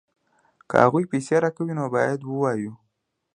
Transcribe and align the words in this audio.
که 0.69 0.75
هغوی 0.83 1.03
پیسې 1.11 1.35
راکوي 1.43 1.73
نو 1.79 1.85
باید 1.95 2.19
ووایو 2.23 2.73